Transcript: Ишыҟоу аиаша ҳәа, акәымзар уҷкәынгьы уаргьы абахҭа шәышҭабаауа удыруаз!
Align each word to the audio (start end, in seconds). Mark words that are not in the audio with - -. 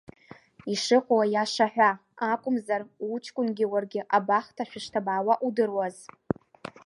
Ишыҟоу 0.73 1.19
аиаша 1.23 1.67
ҳәа, 1.73 1.89
акәымзар 2.31 2.81
уҷкәынгьы 3.13 3.65
уаргьы 3.71 4.01
абахҭа 4.17 4.63
шәышҭабаауа 4.69 5.33
удыруаз! 5.47 5.97